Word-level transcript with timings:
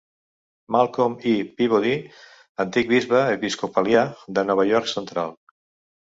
Malcolm 0.75 1.17
E. 1.31 1.33
Peabody, 1.59 1.91
antic 2.65 2.89
bisbe 2.95 3.21
episcopalià 3.35 4.05
de 4.39 4.47
Nova 4.53 4.69
York 4.73 4.93
Central. 4.97 5.33